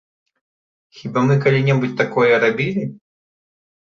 Хіба 0.99 1.19
мы 1.27 1.35
калі-небудзь 1.43 1.93
такое 2.01 2.31
рабілі? 2.45 2.83